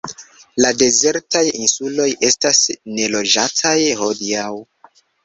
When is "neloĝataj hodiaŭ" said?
2.97-4.49